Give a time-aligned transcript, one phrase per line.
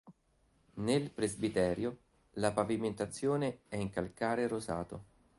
[0.77, 1.99] Nel presbiterio
[2.31, 5.03] la pavimentazione è in calcare rosato.